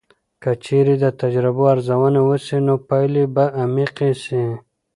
[0.41, 4.43] که چیرې د تجربو ارزونه وسي، نو پایلې به عمیقې سي.